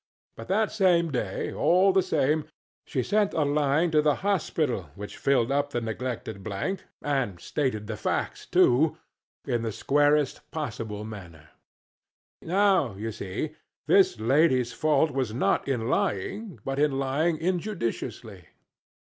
But 0.35 0.47
that 0.47 0.71
same 0.71 1.11
day, 1.11 1.53
all 1.53 1.93
the 1.93 2.01
same, 2.01 2.45
she 2.87 3.03
sent 3.03 3.35
a 3.35 3.43
line 3.45 3.91
to 3.91 4.01
the 4.01 4.15
hospital 4.25 4.89
which 4.95 5.15
filled 5.15 5.51
up 5.51 5.69
the 5.69 5.79
neglected 5.79 6.43
blank, 6.43 6.85
and 7.03 7.39
stated 7.39 7.85
the 7.85 7.95
facts, 7.97 8.47
too, 8.47 8.97
in 9.45 9.61
the 9.61 9.71
squarest 9.71 10.49
possible 10.49 11.03
manner. 11.03 11.49
Now, 12.41 12.95
you 12.95 13.11
see, 13.11 13.53
this 13.85 14.19
lady's 14.19 14.73
fault 14.73 15.11
was 15.11 15.35
not 15.35 15.67
in 15.67 15.87
lying, 15.87 16.57
but 16.65 16.79
in 16.79 16.97
lying 16.97 17.37
injudiciously. 17.37 18.45